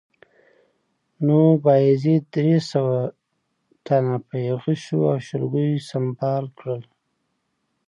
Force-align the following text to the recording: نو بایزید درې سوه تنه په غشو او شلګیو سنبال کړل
نو 1.25 1.37
بایزید 1.63 2.23
درې 2.35 2.55
سوه 2.71 2.97
تنه 3.85 4.15
په 4.27 4.37
غشو 4.61 4.99
او 5.11 5.17
شلګیو 5.27 5.85
سنبال 5.89 6.43
کړل 6.57 6.83